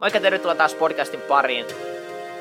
Moikka, 0.00 0.20
tervetuloa 0.20 0.54
taas 0.54 0.74
podcastin 0.74 1.20
pariin. 1.20 1.66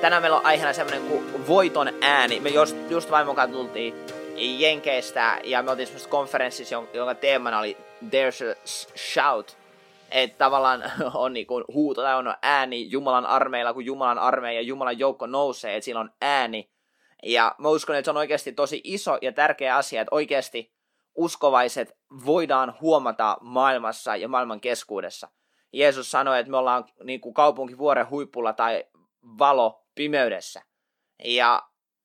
Tänään 0.01 0.23
meillä 0.23 0.37
on 0.37 0.45
aiheena 0.45 0.73
semmonen 0.73 1.01
kuin 1.01 1.47
voiton 1.47 1.89
ääni. 2.01 2.39
Me 2.39 2.49
just, 2.49 2.77
just 2.89 3.11
vain 3.11 3.27
mukaan 3.27 3.51
tultiin 3.51 3.93
Jenkeistä 4.35 5.39
ja 5.43 5.63
me 5.63 5.71
oltiin 5.71 5.87
semmoisessa 5.87 6.09
konferenssissa, 6.09 6.83
jonka 6.93 7.15
teemana 7.15 7.59
oli 7.59 7.77
There's 8.05 8.51
a 8.51 8.55
Shout. 8.97 9.57
Että 10.11 10.37
tavallaan 10.37 10.83
on 11.13 11.33
niinku 11.33 11.63
huuto 11.73 12.01
tai 12.01 12.15
on 12.15 12.33
ääni 12.41 12.91
Jumalan 12.91 13.25
armeilla, 13.25 13.73
kun 13.73 13.85
Jumalan 13.85 14.19
armeija 14.19 14.61
ja 14.61 14.67
Jumalan 14.67 14.99
joukko 14.99 15.27
nousee, 15.27 15.75
että 15.75 15.85
sillä 15.85 16.01
on 16.01 16.11
ääni. 16.21 16.69
Ja 17.23 17.55
mä 17.57 17.69
uskon, 17.69 17.95
että 17.95 18.05
se 18.05 18.11
on 18.11 18.17
oikeasti 18.17 18.51
tosi 18.51 18.81
iso 18.83 19.17
ja 19.21 19.31
tärkeä 19.31 19.75
asia, 19.75 20.01
että 20.01 20.15
oikeasti 20.15 20.73
uskovaiset 21.15 21.97
voidaan 22.25 22.75
huomata 22.81 23.37
maailmassa 23.41 24.15
ja 24.15 24.27
maailman 24.27 24.61
keskuudessa. 24.61 25.29
Jeesus 25.73 26.11
sanoi, 26.11 26.39
että 26.39 26.51
me 26.51 26.57
ollaan 26.57 26.85
niin 27.03 27.21
kuin 27.21 27.33
kaupunkivuoren 27.33 28.09
huipulla 28.09 28.53
tai 28.53 28.83
valo 29.39 29.83
pimeydessä. 29.95 30.61
Ja 31.23 31.63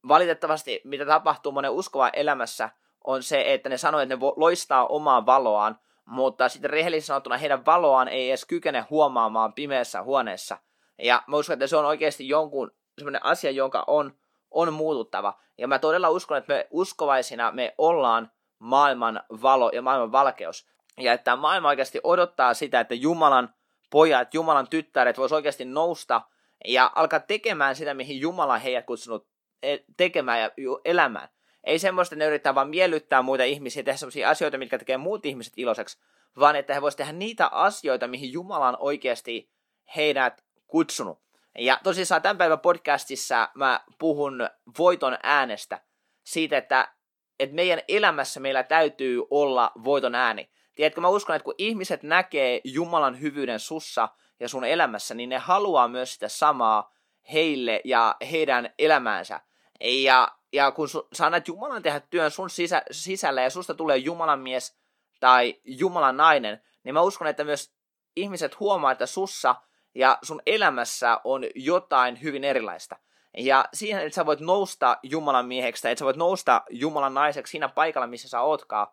valitettavasti, 0.08 0.80
mitä 0.84 1.06
tapahtuu 1.06 1.52
monen 1.52 1.70
uskovan 1.70 2.10
elämässä, 2.12 2.70
on 3.04 3.22
se, 3.22 3.54
että 3.54 3.68
ne 3.68 3.78
sanoo, 3.78 4.00
että 4.00 4.16
ne 4.16 4.20
loistaa 4.36 4.86
omaa 4.86 5.26
valoaan, 5.26 5.78
mutta 6.04 6.48
sitten 6.48 6.70
rehellisesti 6.70 7.06
sanottuna 7.06 7.36
heidän 7.36 7.66
valoaan 7.66 8.08
ei 8.08 8.28
edes 8.28 8.44
kykene 8.44 8.80
huomaamaan 8.90 9.52
pimeässä 9.52 10.02
huoneessa. 10.02 10.58
Ja 10.98 11.22
mä 11.26 11.36
uskon, 11.36 11.52
että 11.52 11.66
se 11.66 11.76
on 11.76 11.84
oikeasti 11.84 12.28
jonkun 12.28 12.70
sellainen 12.98 13.24
asia, 13.24 13.50
jonka 13.50 13.84
on, 13.86 14.16
on 14.50 14.72
muututtava. 14.72 15.38
Ja 15.58 15.68
mä 15.68 15.78
todella 15.78 16.10
uskon, 16.10 16.38
että 16.38 16.54
me 16.54 16.66
uskovaisina 16.70 17.52
me 17.52 17.74
ollaan 17.78 18.30
maailman 18.58 19.22
valo 19.42 19.70
ja 19.70 19.82
maailman 19.82 20.12
valkeus. 20.12 20.66
Ja 21.00 21.12
että 21.12 21.36
maailma 21.36 21.68
oikeasti 21.68 22.00
odottaa 22.04 22.54
sitä, 22.54 22.80
että 22.80 22.94
Jumalan 22.94 23.54
pojat, 23.90 24.34
Jumalan 24.34 24.68
tyttäret 24.68 25.18
vois 25.18 25.32
oikeasti 25.32 25.64
nousta 25.64 26.22
ja 26.64 26.92
alkaa 26.94 27.20
tekemään 27.20 27.76
sitä, 27.76 27.94
mihin 27.94 28.20
Jumala 28.20 28.58
heidät 28.58 28.86
kutsunut 28.86 29.28
e, 29.62 29.76
tekemään 29.96 30.40
ja 30.40 30.50
elämään. 30.84 31.28
Ei 31.64 31.78
semmoista, 31.78 32.14
että 32.14 32.24
ne 32.24 32.28
yrittää 32.28 32.54
vaan 32.54 32.68
miellyttää 32.68 33.22
muita 33.22 33.44
ihmisiä 33.44 33.82
tehdä 33.82 33.96
sellaisia 33.96 34.30
asioita, 34.30 34.58
mitkä 34.58 34.78
tekee 34.78 34.96
muut 34.96 35.26
ihmiset 35.26 35.52
iloiseksi, 35.56 35.98
vaan 36.38 36.56
että 36.56 36.74
he 36.74 36.82
voisivat 36.82 36.98
tehdä 36.98 37.12
niitä 37.12 37.46
asioita, 37.46 38.08
mihin 38.08 38.32
Jumala 38.32 38.68
on 38.68 38.76
oikeasti 38.78 39.50
heidät 39.96 40.44
kutsunut. 40.66 41.24
Ja 41.58 41.80
tosissaan 41.82 42.22
tämän 42.22 42.38
päivän 42.38 42.60
podcastissa 42.60 43.48
mä 43.54 43.80
puhun 43.98 44.48
voiton 44.78 45.18
äänestä, 45.22 45.80
siitä, 46.24 46.58
että, 46.58 46.94
että 47.40 47.54
meidän 47.54 47.80
elämässä 47.88 48.40
meillä 48.40 48.62
täytyy 48.62 49.22
olla 49.30 49.72
voiton 49.84 50.14
ääni. 50.14 50.50
Tiedätkö, 50.74 51.00
mä 51.00 51.08
uskon, 51.08 51.36
että 51.36 51.44
kun 51.44 51.54
ihmiset 51.58 52.02
näkee 52.02 52.60
Jumalan 52.64 53.20
hyvyyden 53.20 53.60
sussa 53.60 54.08
ja 54.40 54.48
sun 54.48 54.64
elämässä, 54.64 55.14
niin 55.14 55.28
ne 55.28 55.38
haluaa 55.38 55.88
myös 55.88 56.14
sitä 56.14 56.28
samaa 56.28 56.92
heille 57.32 57.80
ja 57.84 58.16
heidän 58.30 58.70
elämäänsä. 58.78 59.40
Ja, 59.80 60.28
ja 60.52 60.70
kun 60.70 60.88
su, 60.88 61.08
sä 61.12 61.26
annat 61.26 61.48
Jumalan 61.48 61.82
tehdä 61.82 62.00
työn 62.00 62.30
sun 62.30 62.50
sisä, 62.50 62.82
sisällä 62.90 63.42
ja 63.42 63.50
susta 63.50 63.74
tulee 63.74 63.96
Jumalan 63.96 64.40
mies 64.40 64.78
tai 65.20 65.60
Jumalan 65.64 66.16
nainen, 66.16 66.62
niin 66.84 66.94
mä 66.94 67.00
uskon, 67.00 67.26
että 67.26 67.44
myös 67.44 67.74
ihmiset 68.16 68.60
huomaa, 68.60 68.92
että 68.92 69.06
sussa 69.06 69.54
ja 69.94 70.18
sun 70.22 70.42
elämässä 70.46 71.20
on 71.24 71.44
jotain 71.54 72.22
hyvin 72.22 72.44
erilaista. 72.44 72.96
Ja 73.36 73.64
siihen, 73.72 74.02
että 74.02 74.14
sä 74.14 74.26
voit 74.26 74.40
nousta 74.40 74.96
Jumalan 75.02 75.46
mieheksi, 75.46 75.88
että 75.88 75.98
sä 75.98 76.04
voit 76.04 76.16
nousta 76.16 76.62
Jumalan 76.70 77.14
naiseksi 77.14 77.50
siinä 77.50 77.68
paikalla, 77.68 78.06
missä 78.06 78.28
sä 78.28 78.40
ootkaan, 78.40 78.86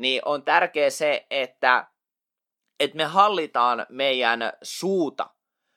niin 0.00 0.22
on 0.24 0.42
tärkeä 0.42 0.90
se, 0.90 1.26
että, 1.30 1.86
että 2.80 2.96
me 2.96 3.04
hallitaan 3.04 3.86
meidän 3.88 4.52
suuta. 4.62 5.30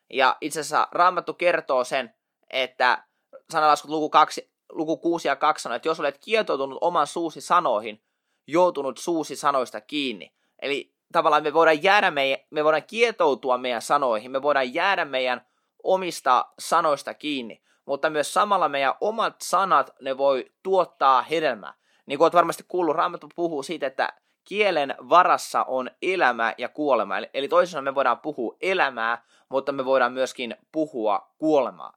Ja 0.10 0.38
itse 0.42 0.60
asiassa 0.60 0.88
Raamattu 0.92 1.34
kertoo 1.34 1.84
sen, 1.84 2.14
että 2.50 3.04
sanalaskut 3.52 3.92
luku, 3.92 4.10
2, 4.10 4.52
luku 4.70 4.98
6 4.98 5.28
ja 5.28 5.36
2 5.36 5.64
sanoo, 5.64 5.76
että 5.76 5.88
jos 5.88 6.00
olet 6.00 6.18
kietoutunut 6.18 6.78
oman 6.82 7.08
suusi 7.08 7.42
sanoihin, 7.42 8.04
joutunut 8.48 8.98
suusi 8.98 9.36
sanoista 9.36 9.82
kiinni. 9.82 10.34
Eli 10.62 10.94
tavallaan 11.12 11.44
me 11.44 11.54
voidaan 11.54 11.84
jäädä 11.84 12.12
meidän, 12.12 12.40
me 12.50 12.64
voidaan 12.64 12.84
kietoutua 12.88 13.58
meidän 13.58 13.82
sanoihin, 13.82 14.32
me 14.32 14.42
voidaan 14.42 14.74
jäädä 14.74 15.06
meidän 15.06 15.48
omista 15.84 16.46
sanoista 16.60 17.14
kiinni, 17.14 17.64
mutta 17.86 18.10
myös 18.10 18.34
samalla 18.34 18.70
meidän 18.70 18.94
omat 19.02 19.36
sanat, 19.42 19.90
ne 20.02 20.18
voi 20.18 20.52
tuottaa 20.64 21.22
hedelmää. 21.22 21.74
Niin 22.06 22.18
kuin 22.18 22.26
olet 22.26 22.34
varmasti 22.34 22.64
kuullut, 22.68 22.96
Raamattu 22.96 23.30
puhuu 23.36 23.64
siitä, 23.64 23.88
että 23.88 24.14
kielen 24.44 24.96
varassa 25.10 25.64
on 25.64 25.92
elämä 26.02 26.54
ja 26.58 26.70
kuolema. 26.70 27.18
Eli 27.34 27.48
toisaalta 27.48 27.92
me 27.92 27.96
voidaan 27.96 28.20
puhua 28.20 28.56
elämää, 28.62 29.26
mutta 29.50 29.72
me 29.72 29.86
voidaan 29.86 30.14
myöskin 30.14 30.56
puhua 30.72 31.34
kuolemaa. 31.38 31.94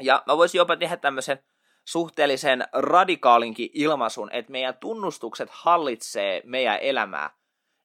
Ja 0.00 0.22
mä 0.26 0.36
voisin 0.36 0.58
jopa 0.58 0.76
tehdä 0.76 0.96
tämmöisen 0.96 1.44
suhteellisen 1.84 2.64
radikaalinkin 2.72 3.70
ilmaisun, 3.72 4.30
että 4.32 4.52
meidän 4.52 4.76
tunnustukset 4.76 5.48
hallitsee 5.52 6.42
meidän 6.44 6.78
elämää. 6.80 7.30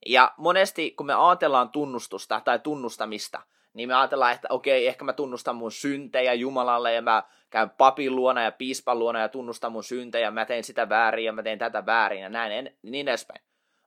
Ja 0.06 0.34
monesti, 0.38 0.92
kun 0.92 1.06
me 1.06 1.14
ajatellaan 1.14 1.70
tunnustusta 1.70 2.42
tai 2.42 2.60
tunnustamista, 2.60 3.42
niin 3.78 3.90
me 3.90 3.96
ajatellaan, 3.96 4.32
että 4.32 4.48
okei, 4.52 4.88
ehkä 4.88 5.06
mä 5.06 5.14
tunnustan 5.14 5.56
mun 5.56 5.72
syntejä 5.72 6.34
Jumalalle 6.34 6.94
ja 6.94 7.02
mä 7.02 7.24
käyn 7.50 7.70
papin 7.70 8.16
luona 8.16 8.44
ja 8.44 8.52
piispan 8.52 9.00
luona 9.00 9.20
ja 9.20 9.30
tunnustan 9.30 9.72
mun 9.72 9.84
syntejä, 9.84 10.32
mä 10.32 10.46
teen 10.46 10.64
sitä 10.64 10.90
väärin 10.90 11.26
ja 11.26 11.34
mä 11.34 11.44
teen 11.44 11.60
tätä 11.60 11.86
väärin 11.86 12.22
ja 12.22 12.30
näin, 12.30 12.52
en, 12.52 12.78
niin 12.82 13.08
edespäin. 13.08 13.42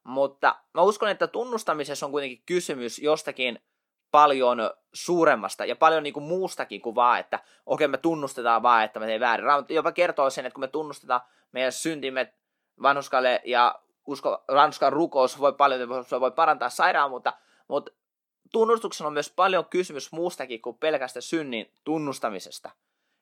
Mutta 0.05 0.57
mä 0.75 0.83
uskon, 0.83 1.09
että 1.09 1.27
tunnustamisessa 1.27 2.07
on 2.07 2.13
kuitenkin 2.13 2.43
kysymys 2.47 2.99
jostakin 2.99 3.63
paljon 4.11 4.59
suuremmasta 4.93 5.65
ja 5.65 5.77
paljon 5.77 6.03
niin 6.03 6.13
kuin 6.13 6.25
muustakin 6.25 6.81
kuin 6.81 6.95
vaan, 6.95 7.21
että 7.21 7.39
okei 7.67 7.89
me 7.89 7.99
tunnustetaan 7.99 8.63
vaan, 8.63 8.85
että 8.85 9.01
me 9.01 9.07
teemme 9.07 9.27
väärin. 9.27 9.47
Raamattu 9.47 9.73
jopa 9.73 9.93
kertoo 9.93 10.31
sen, 10.31 10.47
että 10.47 10.55
kun 10.55 10.65
me 10.65 10.69
tunnustetaan 10.69 11.21
meidän 11.53 11.73
syntimme 11.73 12.35
vanhuskalle 12.83 13.41
ja 13.45 13.81
usko, 14.07 14.45
ranskan 14.49 14.93
rukous 14.93 15.41
voi 15.41 15.53
paljon, 15.53 16.05
se 16.05 16.21
voi 16.21 16.31
parantaa 16.31 16.71
sairaan, 16.71 17.11
mutta, 17.11 17.33
mutta 17.69 17.93
tunnustuksessa 18.53 19.07
on 19.07 19.13
myös 19.13 19.31
paljon 19.31 19.65
kysymys 19.65 20.13
muustakin 20.13 20.63
kuin 20.63 20.79
pelkästä 20.79 21.21
synnin 21.21 21.71
tunnustamisesta. 21.85 22.71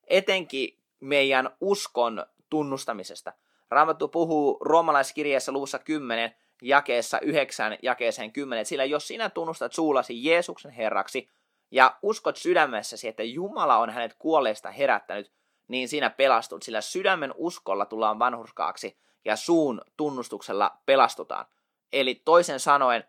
Etenkin 0.07 0.79
meidän 1.01 1.51
uskon 1.61 2.27
tunnustamisesta. 2.51 3.33
Raamattu 3.71 4.09
puhuu 4.09 4.59
roomalaiskirjeessä 4.61 5.53
luvussa 5.53 5.79
10, 5.79 6.35
jakeessa 6.63 7.21
9, 7.21 7.79
jakeeseen 7.83 8.33
10, 8.33 8.67
sillä 8.67 8.85
jos 8.85 9.09
sinä 9.09 9.31
tunnustat 9.31 9.73
suullasi 9.73 10.25
Jeesuksen 10.25 10.71
Herraksi 10.71 11.31
ja 11.71 11.97
uskot 12.03 12.37
sydämessäsi, 12.37 13.09
että 13.09 13.23
Jumala 13.23 13.79
on 13.79 13.91
hänet 13.91 14.15
kuolleista 14.19 14.71
herättänyt, 14.71 15.33
niin 15.69 15.89
sinä 15.89 16.11
pelastut, 16.11 16.63
sillä 16.63 16.81
sydämen 16.81 17.35
uskolla 17.37 17.87
tullaan 17.87 18.19
vanhurskaaksi 18.19 18.99
ja 19.25 19.37
suun 19.37 19.81
tunnustuksella 19.97 20.77
pelastutaan. 20.87 21.47
Eli 21.93 22.15
toisen 22.15 22.61
sanoen, 22.61 23.05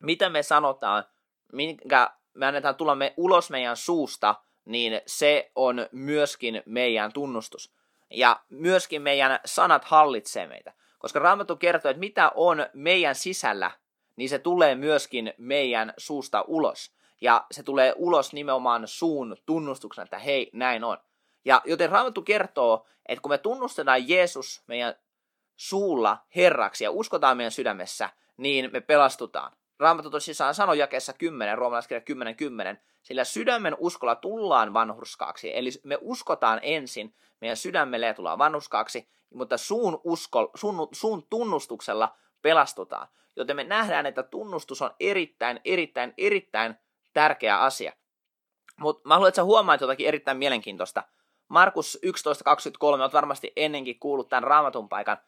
mitä 0.00 0.28
me 0.28 0.42
sanotaan, 0.42 1.04
minkä 1.52 2.10
me 2.34 2.46
annetaan 2.46 2.76
tulla 2.76 2.94
me 2.94 3.14
ulos 3.16 3.50
meidän 3.50 3.76
suusta, 3.76 4.34
niin 4.64 5.00
se 5.06 5.50
on 5.54 5.86
myöskin 5.92 6.62
meidän 6.66 7.12
tunnustus. 7.12 7.72
Ja 8.10 8.40
myöskin 8.48 9.02
meidän 9.02 9.40
sanat 9.44 9.84
hallitsee 9.84 10.46
meitä. 10.46 10.72
Koska 10.98 11.18
Raamattu 11.18 11.56
kertoo, 11.56 11.90
että 11.90 12.00
mitä 12.00 12.32
on 12.34 12.66
meidän 12.72 13.14
sisällä, 13.14 13.70
niin 14.16 14.28
se 14.28 14.38
tulee 14.38 14.74
myöskin 14.74 15.34
meidän 15.38 15.94
suusta 15.96 16.44
ulos. 16.46 16.92
Ja 17.20 17.46
se 17.50 17.62
tulee 17.62 17.94
ulos 17.96 18.32
nimenomaan 18.32 18.88
suun 18.88 19.36
tunnustuksena, 19.46 20.04
että 20.04 20.18
hei, 20.18 20.50
näin 20.52 20.84
on. 20.84 20.98
Ja 21.44 21.62
joten 21.64 21.90
Raamattu 21.90 22.22
kertoo, 22.22 22.86
että 23.06 23.22
kun 23.22 23.30
me 23.30 23.38
tunnustetaan 23.38 24.08
Jeesus 24.08 24.62
meidän 24.66 24.94
suulla 25.56 26.18
Herraksi 26.36 26.84
ja 26.84 26.90
uskotaan 26.90 27.36
meidän 27.36 27.52
sydämessä, 27.52 28.10
niin 28.36 28.70
me 28.72 28.80
pelastutaan. 28.80 29.52
Raamattu 29.80 30.10
tosissaan 30.10 30.54
sanoi 30.54 30.78
jakeessa 30.78 31.12
10, 31.12 31.58
roomalaiskirja 31.58 32.00
10, 32.00 32.36
10, 32.36 32.80
sillä 33.02 33.24
sydämen 33.24 33.76
uskolla 33.78 34.14
tullaan 34.14 34.74
vanhurskaaksi. 34.74 35.56
Eli 35.56 35.70
me 35.84 35.98
uskotaan 36.00 36.60
ensin, 36.62 37.14
meidän 37.40 37.56
sydämelle 37.56 38.06
ja 38.06 38.14
tullaan 38.14 38.38
vanhurskaaksi, 38.38 39.08
mutta 39.34 39.56
suun, 39.56 40.00
usko, 40.04 40.50
suun, 40.54 40.88
suun 40.92 41.26
tunnustuksella 41.30 42.16
pelastutaan. 42.42 43.08
Joten 43.36 43.56
me 43.56 43.64
nähdään, 43.64 44.06
että 44.06 44.22
tunnustus 44.22 44.82
on 44.82 44.90
erittäin, 45.00 45.60
erittäin, 45.64 46.14
erittäin 46.18 46.74
tärkeä 47.12 47.60
asia. 47.60 47.92
Mutta 48.80 49.08
mä 49.08 49.14
haluan, 49.14 49.28
että 49.28 49.36
sä 49.36 49.44
huomaat 49.44 49.80
jotakin 49.80 50.06
erittäin 50.06 50.36
mielenkiintoista. 50.36 51.02
Markus 51.48 51.98
11.23, 52.06 52.84
olet 52.84 53.12
varmasti 53.12 53.52
ennenkin 53.56 54.00
kuullut 54.00 54.28
tämän 54.28 54.44
raamatun 54.44 54.88
paikan. 54.88 55.18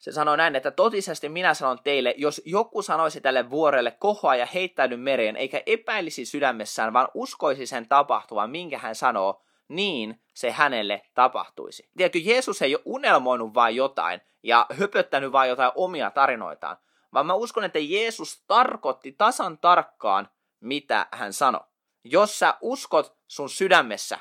Se 0.00 0.12
sanoi 0.12 0.36
näin, 0.36 0.56
että 0.56 0.70
totisesti 0.70 1.28
minä 1.28 1.54
sanon 1.54 1.78
teille, 1.84 2.14
jos 2.16 2.42
joku 2.44 2.82
sanoisi 2.82 3.20
tälle 3.20 3.50
vuorelle 3.50 3.90
kohoa 3.90 4.36
ja 4.36 4.46
heittäydy 4.46 4.96
mereen, 4.96 5.36
eikä 5.36 5.62
epäilisi 5.66 6.24
sydämessään, 6.24 6.92
vaan 6.92 7.08
uskoisi 7.14 7.66
sen 7.66 7.88
tapahtuvan, 7.88 8.50
minkä 8.50 8.78
hän 8.78 8.94
sanoo, 8.94 9.42
niin 9.68 10.20
se 10.34 10.50
hänelle 10.50 11.02
tapahtuisi. 11.14 11.90
Tiedätkö, 11.96 12.18
Jeesus 12.18 12.62
ei 12.62 12.74
ole 12.74 12.82
unelmoinut 12.84 13.54
vain 13.54 13.76
jotain 13.76 14.20
ja 14.42 14.66
höpöttänyt 14.72 15.32
vain 15.32 15.48
jotain 15.50 15.72
omia 15.74 16.10
tarinoitaan, 16.10 16.76
vaan 17.12 17.26
mä 17.26 17.34
uskon, 17.34 17.64
että 17.64 17.78
Jeesus 17.78 18.44
tarkoitti 18.46 19.12
tasan 19.12 19.58
tarkkaan, 19.58 20.28
mitä 20.60 21.06
hän 21.12 21.32
sanoi. 21.32 21.64
jos 22.04 22.38
sä 22.38 22.54
uskot 22.60 23.16
sun 23.26 23.50
sydämessä, 23.50 24.18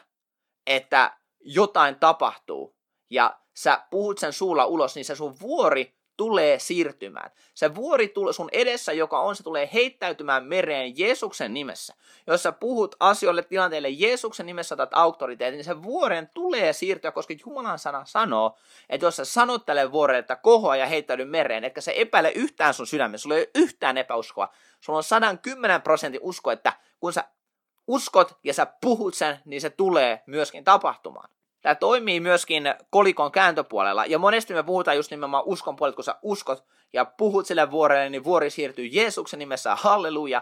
että 0.68 1.18
jotain 1.40 1.96
tapahtuu, 1.96 2.76
ja 3.10 3.40
sä 3.60 3.84
puhut 3.90 4.18
sen 4.18 4.34
suulla 4.34 4.66
ulos, 4.66 4.96
niin 4.96 5.06
se 5.06 5.16
sun 5.16 5.36
vuori 5.42 5.94
tulee 6.18 6.60
siirtymään. 6.60 7.32
Se 7.54 7.76
vuori 7.76 8.08
tulee 8.08 8.34
sun 8.34 8.50
edessä, 8.52 8.94
joka 8.94 9.20
on, 9.20 9.36
se 9.36 9.44
tulee 9.44 9.70
heittäytymään 9.74 10.46
mereen 10.46 11.00
Jeesuksen 11.00 11.54
nimessä. 11.54 11.94
Jos 12.28 12.44
sä 12.44 12.52
puhut 12.52 12.96
asioille, 13.00 13.44
tilanteille 13.44 13.90
Jeesuksen 13.90 14.46
nimessä 14.46 14.76
otat 14.76 14.90
auktoriteetin, 14.94 15.58
niin 15.58 15.66
se 15.66 15.84
vuoren 15.84 16.30
tulee 16.34 16.74
siirtyä, 16.74 17.12
koska 17.12 17.34
Jumalan 17.46 17.80
sana 17.80 18.06
sanoo, 18.06 18.58
että 18.90 19.06
jos 19.06 19.16
sä 19.16 19.26
sanot 19.26 19.66
tälle 19.66 19.92
vuorelle, 19.92 20.20
että 20.20 20.36
kohoa 20.36 20.76
ja 20.76 20.86
heittäydy 20.86 21.26
mereen, 21.26 21.64
etkä 21.64 21.82
se 21.82 21.94
epäile 21.96 22.32
yhtään 22.32 22.74
sun 22.74 22.88
sydämessä, 22.88 23.24
sulla 23.24 23.36
ei 23.36 23.42
ole 23.42 23.52
yhtään 23.56 23.98
epäuskoa, 23.98 24.54
sulla 24.80 24.98
on 24.98 25.04
110 25.04 25.82
prosentin 25.82 26.22
usko, 26.24 26.52
että 26.52 26.74
kun 27.00 27.14
sä 27.14 27.24
uskot 27.88 28.38
ja 28.44 28.54
sä 28.54 28.68
puhut 28.82 29.14
sen, 29.14 29.40
niin 29.46 29.62
se 29.62 29.70
tulee 29.70 30.24
myöskin 30.26 30.64
tapahtumaan. 30.64 31.30
Tämä 31.62 31.76
toimii 31.76 32.20
myöskin 32.20 32.64
kolikon 32.90 33.32
kääntöpuolella, 33.32 34.06
ja 34.06 34.20
monesti 34.20 34.54
me 34.54 34.64
puhutaan 34.64 34.98
just 34.98 35.12
nimenomaan 35.12 35.44
uskon 35.46 35.76
puolelta, 35.76 35.96
kun 35.96 36.04
sä 36.04 36.16
uskot 36.22 36.66
ja 36.94 37.06
puhut 37.06 37.48
sille 37.48 37.72
vuorelle, 37.72 38.10
niin 38.10 38.24
vuori 38.24 38.50
siirtyy 38.50 38.86
Jeesuksen 38.86 39.40
nimessä, 39.40 39.76
halleluja, 39.76 40.42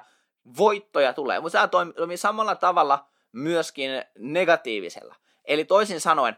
voittoja 0.57 1.13
tulee. 1.13 1.39
Mutta 1.39 1.67
tämä 1.67 1.91
toimii 1.93 2.17
samalla 2.17 2.55
tavalla 2.55 3.07
myöskin 3.31 3.91
negatiivisella. 4.19 5.15
Eli 5.45 5.65
toisin 5.65 6.01
sanoen, 6.01 6.37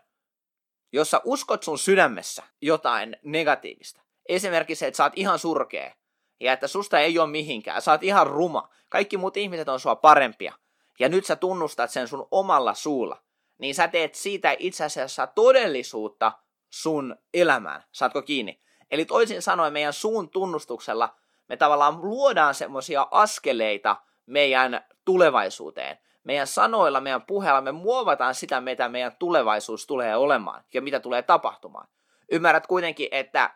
jos 0.91 1.11
sä 1.11 1.21
uskot 1.23 1.63
sun 1.63 1.79
sydämessä 1.79 2.43
jotain 2.61 3.17
negatiivista, 3.23 4.01
esimerkiksi 4.29 4.79
se, 4.79 4.87
että 4.87 4.97
sä 4.97 5.03
oot 5.03 5.13
ihan 5.15 5.39
surkea, 5.39 5.93
ja 6.39 6.53
että 6.53 6.67
susta 6.67 6.99
ei 6.99 7.19
ole 7.19 7.29
mihinkään, 7.29 7.81
sä 7.81 7.91
oot 7.91 8.03
ihan 8.03 8.27
ruma, 8.27 8.69
kaikki 8.89 9.17
muut 9.17 9.37
ihmiset 9.37 9.69
on 9.69 9.79
sua 9.79 9.95
parempia, 9.95 10.53
ja 10.99 11.09
nyt 11.09 11.25
sä 11.25 11.35
tunnustat 11.35 11.91
sen 11.91 12.07
sun 12.07 12.27
omalla 12.31 12.73
suulla, 12.73 13.17
niin 13.59 13.75
sä 13.75 13.87
teet 13.87 14.15
siitä 14.15 14.55
itse 14.59 14.83
asiassa 14.83 15.27
todellisuutta 15.27 16.31
sun 16.69 17.15
elämään. 17.33 17.83
Saatko 17.91 18.21
kiinni? 18.21 18.61
Eli 18.91 19.05
toisin 19.05 19.41
sanoen 19.41 19.73
meidän 19.73 19.93
suun 19.93 20.29
tunnustuksella 20.29 21.15
me 21.49 21.57
tavallaan 21.57 22.01
luodaan 22.01 22.55
semmoisia 22.55 23.07
askeleita 23.11 23.95
meidän 24.25 24.85
tulevaisuuteen. 25.05 25.97
Meidän 26.23 26.47
sanoilla, 26.47 27.01
meidän 27.01 27.21
puheella 27.21 27.61
me 27.61 27.71
muovataan 27.71 28.35
sitä, 28.35 28.61
mitä 28.61 28.89
meidän 28.89 29.15
tulevaisuus 29.19 29.87
tulee 29.87 30.15
olemaan 30.15 30.63
ja 30.73 30.81
mitä 30.81 30.99
tulee 30.99 31.21
tapahtumaan. 31.21 31.87
Ymmärrät 32.31 32.67
kuitenkin, 32.67 33.07
että 33.11 33.55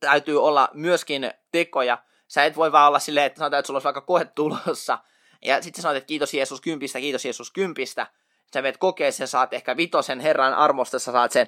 täytyy 0.00 0.44
olla 0.44 0.68
myöskin 0.72 1.30
tekoja. 1.52 1.98
Sä 2.28 2.44
et 2.44 2.56
voi 2.56 2.72
vaan 2.72 2.88
olla 2.88 2.98
silleen, 2.98 3.26
että 3.26 3.38
sanotaan, 3.38 3.58
että 3.58 3.66
sulla 3.66 3.76
olisi 3.76 3.84
vaikka 3.84 4.00
koe 4.00 4.24
tulossa, 4.24 4.98
ja 5.44 5.62
sitten 5.62 5.82
sanoit, 5.82 5.96
että 5.96 6.06
kiitos 6.06 6.34
Jeesus 6.34 6.60
kympistä, 6.60 7.00
kiitos 7.00 7.24
Jeesus 7.24 7.50
kympistä, 7.50 8.06
sä 8.52 8.62
menet 8.62 8.76
kokeeseen, 8.76 9.28
saat 9.28 9.52
ehkä 9.52 9.76
vitosen 9.76 10.20
Herran 10.20 10.54
armosta, 10.54 10.98
sä 10.98 11.12
saat 11.12 11.32
sen 11.32 11.46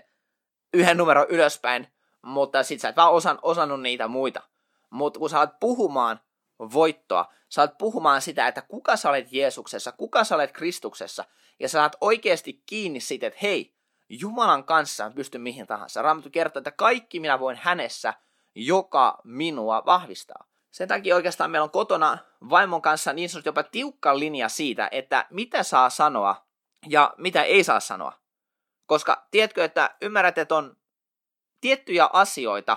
yhden 0.75 0.97
numero 0.97 1.27
ylöspäin, 1.29 1.89
mutta 2.23 2.62
sit 2.62 2.81
sä 2.81 2.89
et 2.89 2.97
vaan 2.97 3.12
osan, 3.12 3.39
osannut 3.43 3.83
niitä 3.83 4.09
muita. 4.09 4.43
Mutta 4.91 5.19
kun 5.19 5.31
sä 5.31 5.39
alat 5.39 5.61
puhumaan 5.61 6.21
voittoa, 6.59 7.33
sä 7.49 7.62
alat 7.62 7.79
puhumaan 7.79 8.23
sitä, 8.23 8.49
että 8.49 8.62
kuka 8.62 8.97
sä 8.97 9.09
olet 9.09 9.33
Jeesuksessa, 9.33 9.93
kuka 9.93 10.25
sä 10.25 10.35
olet 10.35 10.53
Kristuksessa, 10.53 11.25
ja 11.61 11.69
sä 11.69 11.73
saat 11.73 11.97
oikeasti 12.00 12.62
kiinni 12.67 13.00
siitä, 13.00 13.27
että 13.27 13.39
hei, 13.43 13.79
Jumalan 14.09 14.65
kanssa 14.65 15.12
pysty 15.15 15.39
mihin 15.39 15.67
tahansa. 15.67 16.03
Raamattu 16.03 16.31
kertoo, 16.31 16.61
että 16.61 16.71
kaikki 16.71 17.21
minä 17.21 17.41
voin 17.41 17.59
hänessä, 17.62 18.15
joka 18.55 19.19
minua 19.25 19.83
vahvistaa. 19.87 20.47
Sen 20.71 20.89
takia 20.89 21.15
oikeastaan 21.15 21.50
meillä 21.50 21.65
on 21.65 21.71
kotona 21.71 22.19
vaimon 22.50 22.83
kanssa 22.83 23.12
niin 23.12 23.29
sanottu 23.29 23.49
jopa 23.49 23.62
tiukka 23.62 24.19
linja 24.19 24.49
siitä, 24.49 24.89
että 24.93 25.27
mitä 25.31 25.62
saa 25.62 25.91
sanoa 25.91 26.48
ja 26.87 27.15
mitä 27.17 27.43
ei 27.43 27.65
saa 27.65 27.81
sanoa. 27.81 28.13
Koska 28.87 29.27
tiedätkö, 29.31 29.65
että 29.65 29.97
ymmärrät, 30.03 30.39
että 30.39 30.55
on 30.55 30.77
tiettyjä 31.61 32.11
asioita, 32.13 32.77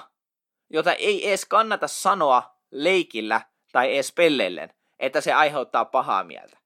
joita 0.69 0.93
ei 0.93 1.27
edes 1.27 1.45
kannata 1.45 1.87
sanoa 1.87 2.57
leikillä 2.71 3.41
tai 3.71 3.93
edes 3.93 4.11
pelleillen, 4.11 4.73
että 4.99 5.21
se 5.21 5.33
aiheuttaa 5.33 5.85
pahaa 5.85 6.23
mieltä. 6.23 6.57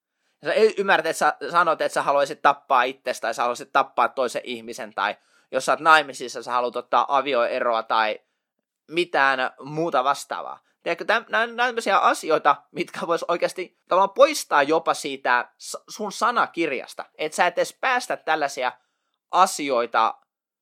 Ja 0.41 0.47
sä 0.47 0.73
ymmärrät, 0.77 1.05
että 1.05 1.19
sä 1.19 1.37
sanot, 1.51 1.81
että 1.81 1.93
sä 1.93 2.01
haluaisit 2.01 2.41
tappaa 2.41 2.83
itsestä 2.83 3.21
tai 3.21 3.33
sä 3.33 3.41
haluaisit 3.41 3.71
tappaa 3.71 4.09
toisen 4.09 4.41
ihmisen 4.45 4.93
tai 4.93 5.15
jos 5.51 5.65
sä 5.65 5.71
oot 5.71 5.79
naimisissa, 5.79 6.43
sä 6.43 6.51
haluat 6.51 6.75
ottaa 6.75 7.17
avioeroa 7.17 7.83
tai 7.83 8.19
mitään 8.87 9.39
muuta 9.59 10.03
vastaavaa. 10.03 10.59
Tiedätkö, 10.85 11.05
tämmöisiä 11.55 11.97
asioita, 11.97 12.55
mitkä 12.71 13.07
vois 13.07 13.25
oikeasti 13.27 13.77
tavallaan 13.87 14.13
poistaa 14.13 14.63
jopa 14.63 14.93
siitä 14.93 15.51
sun 15.89 16.11
sanakirjasta. 16.11 17.05
Että 17.15 17.35
sä 17.35 17.47
et 17.47 17.57
edes 17.57 17.77
päästä 17.81 18.17
tällaisia 18.17 18.71
asioita 19.31 20.15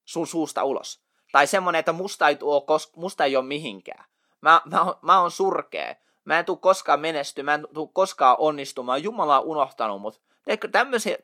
sun 0.05 0.27
suusta 0.27 0.63
ulos. 0.63 1.03
Tai 1.31 1.47
semmonen, 1.47 1.79
että 1.79 1.93
musta 1.93 2.27
ei, 2.27 2.35
tuo, 2.35 2.65
musta 2.95 3.25
ei 3.25 3.35
ole 3.35 3.45
mihinkään. 3.45 4.05
Mä, 4.41 4.61
mä, 4.65 4.85
mä 5.01 5.19
oon 5.19 5.31
surkea. 5.31 5.95
Mä 6.25 6.39
en 6.39 6.45
tuu 6.45 6.57
koskaan 6.57 6.99
menestymään, 6.99 7.61
mä 7.61 7.67
en 7.67 7.73
tuu 7.73 7.87
koskaan 7.87 8.35
onnistumaan. 8.39 9.03
Jumala 9.03 9.39
on 9.39 9.45
unohtanut 9.45 10.01
mut. 10.01 10.21
Tiedätkö, 10.45 10.69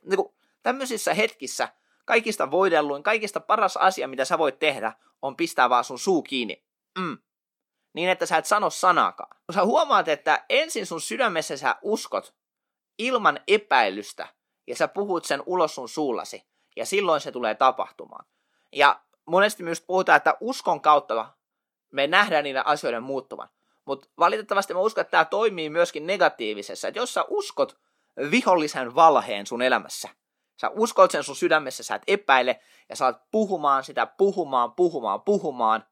niin 0.04 0.20
tämmöisissä 0.64 1.14
hetkissä 1.14 1.70
kaikista 2.06 2.52
voidelluin, 2.52 3.04
kaikista 3.04 3.40
paras 3.40 3.78
asia, 3.78 4.08
mitä 4.08 4.26
sä 4.26 4.38
voit 4.38 4.60
tehdä, 4.60 4.94
on 5.22 5.36
pistää 5.36 5.70
vaan 5.70 5.84
sun 5.84 6.00
suu 6.00 6.22
kiinni. 6.22 6.64
Mm, 6.98 7.18
niin 7.94 8.10
että 8.10 8.26
sä 8.26 8.38
et 8.38 8.46
sano 8.46 8.70
sanakaan. 8.70 9.38
Kun 9.46 9.54
sä 9.54 9.66
huomaat, 9.66 10.08
että 10.08 10.46
ensin 10.50 10.86
sun 10.86 11.02
sydämessä 11.02 11.58
sä 11.58 11.76
uskot 11.82 12.36
ilman 13.00 13.40
epäilystä 13.48 14.28
ja 14.68 14.76
sä 14.76 14.88
puhut 14.88 15.26
sen 15.26 15.44
ulos 15.46 15.76
sun 15.76 15.90
suullasi 15.90 16.44
ja 16.76 16.86
silloin 16.86 17.22
se 17.22 17.32
tulee 17.32 17.56
tapahtumaan. 17.56 18.26
Ja 18.76 19.02
monesti 19.26 19.64
myös 19.64 19.82
puhutaan, 19.82 20.18
että 20.18 20.38
uskon 20.40 20.82
kautta 20.82 21.34
me 21.92 22.08
nähdään 22.08 22.44
niiden 22.44 22.68
asioiden 22.68 23.04
muuttuvan. 23.04 23.50
Mutta 23.86 24.08
valitettavasti 24.20 24.74
mä 24.74 24.80
uskon, 24.80 25.02
että 25.02 25.12
tämä 25.12 25.26
toimii 25.26 25.70
myöskin 25.70 26.08
negatiivisessa. 26.08 26.88
Että 26.88 27.00
jos 27.00 27.14
sä 27.14 27.26
uskot 27.28 27.80
vihollisen 28.32 28.96
valheen 28.96 29.48
sun 29.48 29.62
elämässä, 29.62 30.10
sä 30.62 30.70
uskot 30.70 31.12
sen 31.12 31.24
sun 31.24 31.36
sydämessä, 31.36 31.84
sä 31.84 31.96
et 31.96 32.04
epäile, 32.08 32.60
ja 32.90 32.96
sä 32.96 33.06
oot 33.06 33.18
puhumaan 33.32 33.84
sitä, 33.84 34.06
puhumaan, 34.06 34.72
puhumaan, 34.72 35.22
puhumaan, 35.22 35.86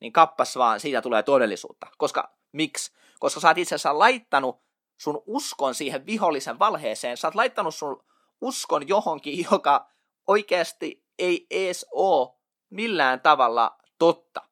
niin 0.00 0.12
kappas 0.12 0.56
vaan, 0.56 0.80
siitä 0.80 1.02
tulee 1.02 1.22
todellisuutta. 1.22 1.86
Koska, 1.98 2.36
miksi? 2.52 2.92
Koska 3.18 3.40
sä 3.40 3.48
oot 3.48 3.58
itse 3.58 3.74
asiassa 3.74 3.98
laittanut 3.98 4.62
sun 4.96 5.22
uskon 5.26 5.74
siihen 5.74 6.06
vihollisen 6.06 6.58
valheeseen, 6.58 7.16
sä 7.16 7.26
oot 7.26 7.34
laittanut 7.34 7.74
sun 7.74 8.04
uskon 8.40 8.88
johonkin, 8.88 9.46
joka 9.50 9.90
oikeasti 10.26 11.04
ei 11.18 11.46
ees 11.50 11.86
oo 11.92 12.40
millään 12.70 13.20
tavalla 13.20 13.78
totta. 13.98 14.42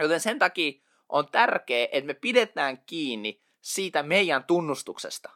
Joten 0.00 0.20
sen 0.20 0.38
takia 0.38 0.72
on 1.08 1.28
tärkeää, 1.28 1.88
että 1.92 2.06
me 2.06 2.14
pidetään 2.14 2.84
kiinni 2.86 3.42
siitä 3.60 4.02
meidän 4.02 4.44
tunnustuksesta. 4.44 5.30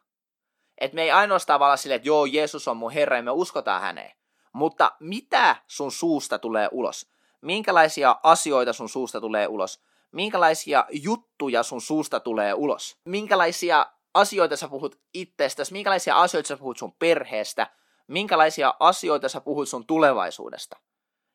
Että 0.78 0.94
me 0.94 1.02
ei 1.02 1.10
ainoastaan 1.10 1.60
vaan 1.60 1.78
sille, 1.78 1.94
että 1.94 2.08
joo, 2.08 2.24
Jeesus 2.24 2.68
on 2.68 2.76
mun 2.76 2.92
Herra 2.92 3.16
ja 3.16 3.22
me 3.22 3.30
uskotaan 3.30 3.82
häneen. 3.82 4.16
Mutta 4.52 4.92
mitä 5.00 5.56
sun 5.66 5.92
suusta 5.92 6.38
tulee 6.38 6.68
ulos? 6.72 7.10
Minkälaisia 7.40 8.16
asioita 8.22 8.72
sun 8.72 8.88
suusta 8.88 9.20
tulee 9.20 9.46
ulos, 9.46 9.80
minkälaisia 10.12 10.84
juttuja 10.90 11.62
sun 11.62 11.80
suusta 11.80 12.20
tulee 12.20 12.54
ulos, 12.54 12.98
minkälaisia 13.04 13.86
asioita 14.14 14.56
sä 14.56 14.68
puhut 14.68 15.00
itsestäsi, 15.14 15.72
minkälaisia 15.72 16.16
asioita 16.16 16.48
sä 16.48 16.56
puhut 16.56 16.78
sun 16.78 16.92
perheestä, 16.92 17.66
minkälaisia 18.06 18.74
asioita 18.80 19.28
sä 19.28 19.40
puhut 19.40 19.68
sun 19.68 19.86
tulevaisuudesta. 19.86 20.76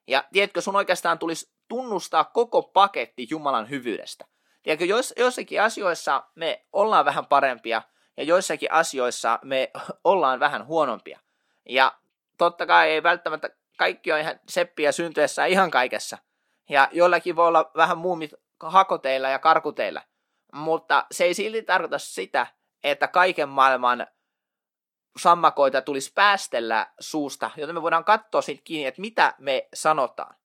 Ja 0.08 0.24
tiedätkö, 0.34 0.62
sun 0.62 0.76
oikeastaan 0.76 1.20
tulisi 1.20 1.52
tunnustaa 1.68 2.24
koko 2.24 2.62
paketti 2.64 3.28
Jumalan 3.30 3.70
hyvyydestä. 3.70 4.26
Tiedätkö, 4.64 4.86
jois, 4.86 5.14
joissakin 5.18 5.62
asioissa 5.62 6.24
me 6.36 6.66
ollaan 6.74 7.06
vähän 7.06 7.26
parempia, 7.26 7.82
ja 8.18 8.24
joissakin 8.24 8.72
asioissa 8.72 9.40
me 9.44 9.72
ollaan 10.04 10.40
vähän 10.40 10.66
huonompia. 10.66 11.20
Ja 11.70 11.94
totta 12.38 12.66
kai 12.66 12.90
ei 12.90 13.04
välttämättä 13.04 13.50
kaikki 13.82 14.12
on 14.12 14.20
ihan 14.20 14.40
seppiä 14.50 14.92
syntyessä 14.92 15.46
ihan 15.46 15.72
kaikessa. 15.72 16.18
Ja 16.70 16.90
joillakin 16.92 17.36
voi 17.36 17.48
olla 17.48 17.72
vähän 17.76 17.98
muumit 17.98 18.34
hakoteilla 18.64 19.30
ja 19.30 19.40
karkuteilla. 19.40 20.02
Mutta 20.54 21.06
se 21.12 21.24
ei 21.24 21.34
silti 21.34 21.64
tarkoita 21.64 21.98
sitä, 21.98 22.48
että 22.84 23.08
kaiken 23.08 23.50
maailman 23.50 24.08
sammakoita 25.18 25.82
tulisi 25.82 26.12
päästellä 26.14 26.88
suusta, 27.00 27.52
joten 27.58 27.76
me 27.76 27.82
voidaan 27.82 28.04
katsoa 28.04 28.42
siitä 28.42 28.62
kiinni, 28.64 28.86
että 28.86 29.02
mitä 29.02 29.34
me 29.38 29.68
sanotaan. 29.74 30.36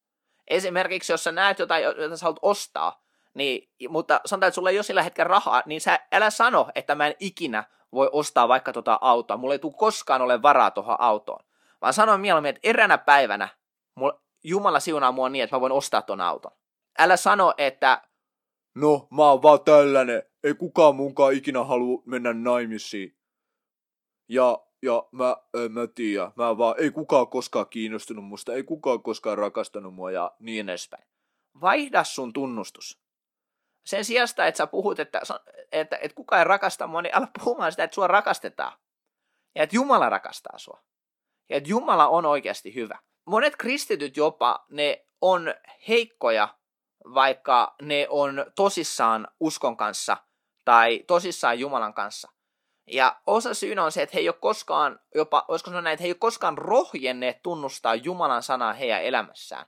Esimerkiksi 0.48 1.12
jos 1.12 1.24
sä 1.24 1.32
näet 1.32 1.58
jotain, 1.58 1.84
jota 1.84 2.16
sä 2.16 2.24
haluat 2.24 2.38
ostaa, 2.42 3.02
niin, 3.34 3.70
mutta 3.88 4.20
sanotaan, 4.26 4.48
että 4.48 4.54
sulla 4.54 4.70
ei 4.70 4.78
ole 4.78 4.82
sillä 4.82 5.02
hetkellä 5.02 5.28
rahaa, 5.28 5.62
niin 5.66 5.80
sä 5.80 5.98
älä 6.12 6.30
sano, 6.30 6.68
että 6.74 6.94
mä 6.94 7.06
en 7.06 7.14
ikinä 7.20 7.64
voi 7.92 8.08
ostaa 8.12 8.48
vaikka 8.48 8.72
tota 8.72 8.98
autoa. 9.00 9.36
Mulla 9.36 9.54
ei 9.54 9.58
tule 9.58 9.74
koskaan 9.76 10.22
ole 10.22 10.42
varaa 10.42 10.70
tuohon 10.70 11.00
autoon 11.00 11.44
vaan 11.80 11.92
sanoin 11.92 12.20
mieluummin, 12.20 12.48
että 12.48 12.68
eräänä 12.68 12.98
päivänä 12.98 13.48
mulla, 13.94 14.22
Jumala 14.44 14.80
siunaa 14.80 15.12
mua 15.12 15.28
niin, 15.28 15.44
että 15.44 15.56
mä 15.56 15.60
voin 15.60 15.72
ostaa 15.72 16.02
ton 16.02 16.20
auton. 16.20 16.52
Älä 16.98 17.16
sano, 17.16 17.54
että 17.58 18.02
no 18.74 19.08
mä 19.10 19.30
oon 19.30 19.42
vaan 19.42 19.60
tällainen, 19.64 20.22
ei 20.44 20.54
kukaan 20.54 20.96
munkaan 20.96 21.32
ikinä 21.32 21.64
halua 21.64 22.02
mennä 22.06 22.32
naimisiin. 22.32 23.16
Ja 24.28 24.66
ja 24.82 25.08
mä, 25.12 25.36
en 25.64 25.72
mä 25.72 25.86
tiedä, 25.94 26.30
mä 26.36 26.58
vaan, 26.58 26.74
ei 26.78 26.90
kukaan 26.90 27.28
koskaan 27.28 27.68
kiinnostunut 27.68 28.24
musta, 28.24 28.52
ei 28.52 28.62
kukaan 28.62 29.02
koskaan 29.02 29.38
rakastanut 29.38 29.94
mua 29.94 30.10
ja 30.10 30.36
niin 30.38 30.68
edespäin. 30.68 31.04
Vaihda 31.60 32.04
sun 32.04 32.32
tunnustus. 32.32 33.00
Sen 33.86 34.04
sijasta, 34.04 34.46
että 34.46 34.58
sä 34.58 34.66
puhut, 34.66 35.00
että, 35.00 35.20
että, 35.72 35.96
että 35.96 36.14
kukaan 36.14 36.38
ei 36.38 36.44
rakasta 36.44 36.86
mua, 36.86 37.02
niin 37.02 37.16
ala 37.16 37.28
puhumaan 37.38 37.72
sitä, 37.72 37.84
että 37.84 37.94
sua 37.94 38.06
rakastetaan. 38.06 38.78
Ja 39.54 39.62
että 39.62 39.76
Jumala 39.76 40.08
rakastaa 40.08 40.58
sua. 40.58 40.82
Ja 41.48 41.56
että 41.56 41.70
Jumala 41.70 42.08
on 42.08 42.26
oikeasti 42.26 42.74
hyvä. 42.74 42.98
Monet 43.26 43.56
kristityt 43.56 44.16
jopa, 44.16 44.64
ne 44.70 45.06
on 45.20 45.54
heikkoja, 45.88 46.48
vaikka 47.14 47.74
ne 47.82 48.06
on 48.10 48.46
tosissaan 48.56 49.28
uskon 49.40 49.76
kanssa 49.76 50.16
tai 50.64 51.04
tosissaan 51.06 51.58
Jumalan 51.58 51.94
kanssa. 51.94 52.28
Ja 52.90 53.20
osa 53.26 53.54
syynä 53.54 53.84
on 53.84 53.92
se, 53.92 54.02
että 54.02 54.14
he 54.14 54.20
ei 54.20 54.28
ole 54.28 54.36
koskaan, 54.40 55.00
jopa, 55.14 55.44
olisiko 55.48 55.70
sanoa 55.70 55.82
näin, 55.82 55.94
että 55.94 56.02
he 56.02 56.06
ei 56.06 56.12
ole 56.12 56.18
koskaan 56.18 56.58
rohjenneet 56.58 57.42
tunnustaa 57.42 57.94
Jumalan 57.94 58.42
sanaa 58.42 58.72
heidän 58.72 59.02
elämässään. 59.02 59.66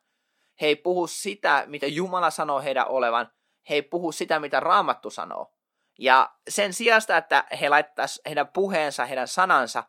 He 0.60 0.66
ei 0.66 0.76
puhu 0.76 1.06
sitä, 1.06 1.64
mitä 1.66 1.86
Jumala 1.86 2.30
sanoo 2.30 2.60
heidän 2.60 2.88
olevan, 2.88 3.30
he 3.68 3.74
ei 3.74 3.82
puhu 3.82 4.12
sitä, 4.12 4.40
mitä 4.40 4.60
Raamattu 4.60 5.10
sanoo. 5.10 5.54
Ja 5.98 6.32
sen 6.48 6.72
sijasta, 6.72 7.16
että 7.16 7.44
he 7.60 7.68
laittaisivat 7.68 8.26
heidän 8.26 8.48
puheensa, 8.48 9.04
heidän 9.04 9.28
sanansa 9.28 9.84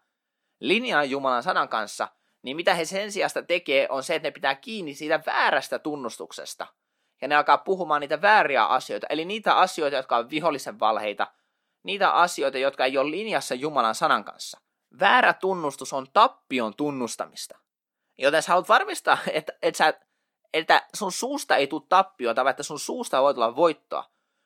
linjaan 0.59 1.09
Jumalan 1.09 1.43
sanan 1.43 1.69
kanssa, 1.69 2.07
niin 2.41 2.55
mitä 2.55 2.73
he 2.73 2.85
sen 2.85 3.11
sijasta 3.11 3.43
tekee, 3.43 3.87
on 3.89 4.03
se, 4.03 4.15
että 4.15 4.27
ne 4.27 4.31
pitää 4.31 4.55
kiinni 4.55 4.93
siitä 4.93 5.23
väärästä 5.25 5.79
tunnustuksesta. 5.79 6.67
Ja 7.21 7.27
ne 7.27 7.35
alkaa 7.35 7.57
puhumaan 7.57 8.01
niitä 8.01 8.21
vääriä 8.21 8.65
asioita, 8.65 9.07
eli 9.09 9.25
niitä 9.25 9.55
asioita, 9.55 9.97
jotka 9.97 10.17
on 10.17 10.29
vihollisen 10.29 10.79
valheita, 10.79 11.27
niitä 11.83 12.11
asioita, 12.11 12.57
jotka 12.57 12.85
ei 12.85 12.97
ole 12.97 13.11
linjassa 13.11 13.55
Jumalan 13.55 13.95
sanan 13.95 14.23
kanssa. 14.23 14.59
Väärä 14.99 15.33
tunnustus 15.33 15.93
on 15.93 16.07
tappion 16.13 16.75
tunnustamista. 16.75 17.57
Joten 18.17 18.43
sä 18.43 18.49
haluat 18.49 18.69
varmistaa, 18.69 19.17
että, 19.31 19.53
että, 19.61 19.77
sä, 19.77 19.93
että 20.53 20.87
sun 20.95 21.11
suusta 21.11 21.55
ei 21.55 21.67
tule 21.67 21.81
tappiota, 21.89 22.43
vaan 22.43 22.51
että 22.51 22.63
sun 22.63 22.79
suusta 22.79 23.21
voi 23.21 23.33
tulla 23.33 23.55
voittoa. 23.55 24.03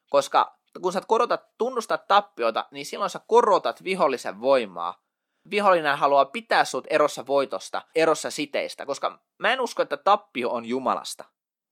Koska 0.09 0.57
kun 0.81 0.93
sä 0.93 1.01
korotat, 1.07 1.57
tunnustat 1.57 2.07
tappiota, 2.07 2.65
niin 2.71 2.85
silloin 2.85 3.09
sä 3.09 3.19
korotat 3.27 3.83
vihollisen 3.83 4.41
voimaa. 4.41 5.02
Vihollinen 5.49 5.97
haluaa 5.97 6.25
pitää 6.25 6.65
sut 6.65 6.87
erossa 6.89 7.27
voitosta, 7.27 7.81
erossa 7.95 8.31
siteistä, 8.31 8.85
koska 8.85 9.19
mä 9.37 9.53
en 9.53 9.61
usko, 9.61 9.81
että 9.81 9.97
tappio 9.97 10.49
on 10.49 10.65
Jumalasta. 10.65 11.25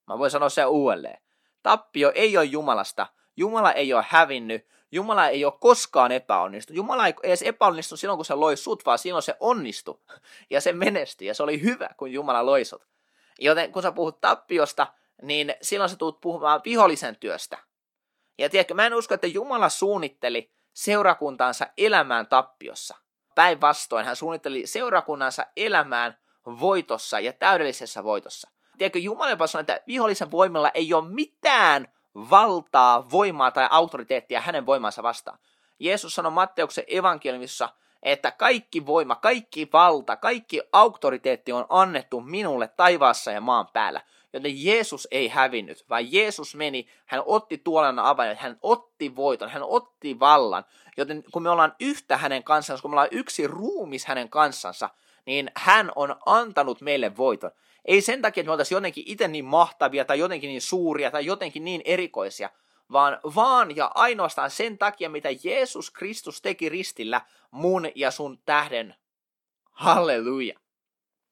Mä 0.08 0.20
voin 0.20 0.32
sanoa 0.32 0.50
sen 0.50 0.68
uudelleen. 0.68 1.22
Tappio 1.64 2.12
ei 2.16 2.38
ole 2.38 2.46
Jumalasta. 2.46 3.08
Jumala 3.38 3.72
ei 3.72 3.94
ole 3.94 4.06
hävinnyt. 4.08 4.68
Jumala 4.92 5.28
ei 5.28 5.46
ole 5.46 5.54
koskaan 5.60 6.12
epäonnistunut. 6.12 6.78
Jumala 6.78 7.08
ei 7.08 7.14
edes 7.24 7.42
epäonnistunut 7.42 8.00
silloin, 8.00 8.18
kun 8.18 8.26
se 8.26 8.34
loi 8.34 8.58
sut, 8.58 8.86
vaan 8.86 9.00
silloin 9.00 9.24
se 9.24 9.36
onnistui. 9.40 10.00
Ja 10.50 10.62
se 10.62 10.74
menestyi. 10.74 11.28
Ja 11.28 11.34
se 11.34 11.44
oli 11.44 11.62
hyvä, 11.62 11.90
kun 11.98 12.12
Jumala 12.12 12.46
loi 12.46 12.66
sut. 12.66 12.88
Joten 13.40 13.72
kun 13.72 13.82
sä 13.82 13.92
puhut 13.92 14.22
tappiosta, 14.22 14.88
niin 15.22 15.56
silloin 15.62 15.90
sä 15.90 15.96
tulet 15.96 16.22
puhumaan 16.22 16.62
vihollisen 16.66 17.16
työstä. 17.16 17.58
Ja 18.38 18.50
tiedätkö, 18.50 18.74
mä 18.74 18.86
en 18.86 18.94
usko, 18.94 19.14
että 19.14 19.28
Jumala 19.28 19.70
suunnitteli 19.70 20.52
seurakuntaansa 20.74 21.68
elämään 21.78 22.28
tappiossa. 22.28 22.98
Päinvastoin 23.42 24.06
hän 24.06 24.16
suunnitteli 24.16 24.68
seurakunnansa 24.68 25.46
elämään 25.58 26.18
voitossa 26.46 27.20
ja 27.20 27.34
täydellisessä 27.34 28.04
voitossa. 28.04 28.50
Tiedätkö, 28.78 29.00
Jumala 29.00 29.30
jopa 29.30 29.48
sanoi, 29.48 29.62
että 29.62 29.82
vihollisen 29.88 30.32
voimilla 30.32 30.72
ei 30.74 30.94
ole 30.94 31.08
mitään 31.08 31.88
valtaa, 32.16 33.12
voimaa 33.12 33.52
tai 33.52 33.68
autoriteettia 33.72 34.42
hänen 34.42 34.66
voimansa 34.66 35.04
vastaan. 35.04 35.40
Jeesus 35.80 36.16
sanoi 36.16 36.32
Matteuksen 36.32 36.84
evankeliumissa, 36.88 37.70
että 38.04 38.32
kaikki 38.32 38.86
voima, 38.86 39.16
kaikki 39.16 39.70
valta, 39.74 40.16
kaikki 40.16 40.62
auktoriteetti 40.72 41.52
on 41.52 41.66
annettu 41.70 42.22
minulle 42.22 42.68
taivaassa 42.68 43.32
ja 43.32 43.42
maan 43.42 43.68
päällä. 43.74 44.02
Joten 44.34 44.64
Jeesus 44.64 45.08
ei 45.12 45.28
hävinnyt, 45.28 45.86
vaan 45.90 46.12
Jeesus 46.14 46.56
meni, 46.56 46.88
hän 47.06 47.24
otti 47.26 47.58
tuolan 47.58 48.00
avaimet, 48.00 48.40
hän 48.40 48.58
otti 48.62 49.16
voiton, 49.16 49.50
hän 49.50 49.64
otti 49.64 50.20
vallan. 50.20 50.66
Joten 50.98 51.24
kun 51.32 51.44
me 51.44 51.50
ollaan 51.50 51.76
yhtä 51.80 52.18
hänen 52.18 52.44
kanssansa, 52.44 52.82
kun 52.82 52.92
me 52.92 52.94
ollaan 52.94 53.08
yksi 53.12 53.48
ruumis 53.48 54.06
hänen 54.06 54.30
kanssansa, 54.30 54.90
niin 55.26 55.52
hän 55.56 55.92
on 55.96 56.16
antanut 56.26 56.82
meille 56.82 57.18
voiton. 57.18 57.52
Ei 57.86 58.02
sen 58.02 58.22
takia, 58.22 58.42
että 58.42 58.48
me 58.48 58.52
oltaisiin 58.52 58.76
jotenkin 58.76 59.04
itse 59.08 59.28
niin 59.28 59.46
mahtavia 59.46 60.06
tai 60.06 60.20
jotenkin 60.20 60.48
niin 60.48 60.62
suuria 60.62 61.12
tai 61.12 61.26
jotenkin 61.26 61.66
niin 61.66 61.82
erikoisia, 61.86 62.50
vaan 62.92 63.20
vaan 63.36 63.76
ja 63.76 63.92
ainoastaan 63.96 64.52
sen 64.52 64.78
takia, 64.78 65.10
mitä 65.10 65.30
Jeesus 65.44 65.92
Kristus 65.92 66.42
teki 66.42 66.70
ristillä 66.70 67.22
mun 67.52 67.88
ja 67.96 68.12
sun 68.12 68.40
tähden. 68.46 68.96
Halleluja. 69.72 70.60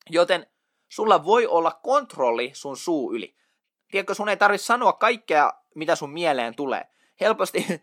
Joten 0.10 0.48
sulla 0.90 1.26
voi 1.26 1.48
olla 1.48 1.72
kontrolli 1.84 2.52
sun 2.54 2.78
suu 2.78 3.14
yli. 3.14 3.36
Tiedätkö, 3.92 4.14
sun 4.14 4.30
ei 4.30 4.38
tarvitse 4.38 4.66
sanoa 4.66 4.94
kaikkea, 4.94 5.54
mitä 5.76 5.96
sun 5.96 6.10
mieleen 6.10 6.56
tulee. 6.56 6.88
Helposti 7.20 7.66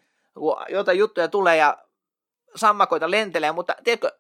jotain 0.69 0.99
juttuja 0.99 1.29
tulee 1.29 1.57
ja 1.57 1.79
sammakoita 2.57 3.11
lentelee, 3.11 3.53
mutta 3.53 3.75
tiedätkö, 3.85 4.19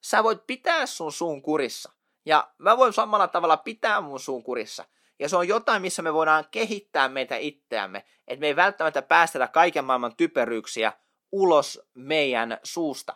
sä 0.00 0.24
voit 0.24 0.46
pitää 0.46 0.86
sun 0.86 1.12
suun 1.12 1.42
kurissa. 1.42 1.92
Ja 2.26 2.50
mä 2.58 2.76
voin 2.76 2.92
samalla 2.92 3.28
tavalla 3.28 3.56
pitää 3.56 4.00
mun 4.00 4.20
suun 4.20 4.42
kurissa. 4.42 4.84
Ja 5.18 5.28
se 5.28 5.36
on 5.36 5.48
jotain, 5.48 5.82
missä 5.82 6.02
me 6.02 6.14
voidaan 6.14 6.44
kehittää 6.50 7.08
meitä 7.08 7.36
itseämme. 7.36 8.04
Että 8.28 8.40
me 8.40 8.46
ei 8.46 8.56
välttämättä 8.56 9.02
päästetä 9.02 9.48
kaiken 9.48 9.84
maailman 9.84 10.16
typeryyksiä 10.16 10.92
ulos 11.32 11.82
meidän 11.94 12.58
suusta. 12.62 13.14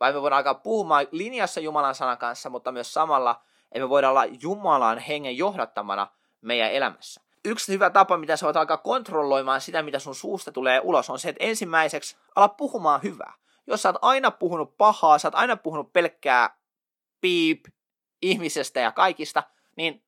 Vai 0.00 0.12
me 0.12 0.22
voidaan 0.22 0.38
alkaa 0.38 0.54
puhumaan 0.54 1.06
linjassa 1.10 1.60
Jumalan 1.60 1.94
sanan 1.94 2.18
kanssa, 2.18 2.50
mutta 2.50 2.72
myös 2.72 2.94
samalla, 2.94 3.42
että 3.72 3.84
me 3.84 3.88
voidaan 3.88 4.10
olla 4.10 4.24
Jumalan 4.24 4.98
hengen 4.98 5.36
johdattamana 5.36 6.06
meidän 6.40 6.72
elämässä. 6.72 7.20
Yksi 7.44 7.72
hyvä 7.72 7.90
tapa, 7.90 8.16
mitä 8.16 8.36
sä 8.36 8.46
voit 8.46 8.56
alkaa 8.56 8.76
kontrolloimaan 8.76 9.60
sitä, 9.60 9.82
mitä 9.82 9.98
sun 9.98 10.14
suusta 10.14 10.52
tulee 10.52 10.80
ulos, 10.84 11.10
on 11.10 11.18
se, 11.18 11.28
että 11.28 11.44
ensimmäiseksi 11.44 12.16
ala 12.36 12.48
puhumaan 12.48 13.02
hyvää. 13.02 13.34
Jos 13.66 13.82
sä 13.82 13.88
oot 13.88 13.98
aina 14.02 14.30
puhunut 14.30 14.76
pahaa, 14.76 15.18
sä 15.18 15.28
oot 15.28 15.34
aina 15.34 15.56
puhunut 15.56 15.92
pelkkää 15.92 16.58
piip, 17.20 17.64
ihmisestä 18.22 18.80
ja 18.80 18.92
kaikista, 18.92 19.42
niin 19.76 20.04